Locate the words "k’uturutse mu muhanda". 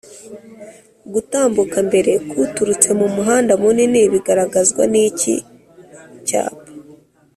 2.29-3.53